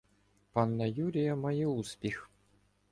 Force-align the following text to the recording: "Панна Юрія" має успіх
"Панна 0.53 0.85
Юрія" 0.89 1.35
має 1.35 1.67
успіх 1.67 2.29